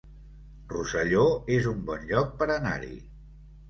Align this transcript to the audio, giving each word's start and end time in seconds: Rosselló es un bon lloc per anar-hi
Rosselló 0.73 1.27
es 1.59 1.71
un 1.75 1.87
bon 1.93 2.11
lloc 2.11 2.37
per 2.43 2.53
anar-hi 2.61 2.95